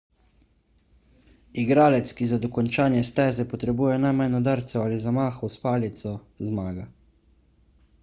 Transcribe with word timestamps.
igralec 1.63 2.13
ki 2.21 2.29
za 2.31 2.39
dokončanje 2.47 3.03
steze 3.11 3.47
potrebuje 3.53 4.01
najmanj 4.07 4.41
udarcev 4.41 4.85
ali 4.87 5.01
zamahov 5.07 5.57
s 5.57 5.63
palico 5.69 6.19
zmaga 6.51 6.93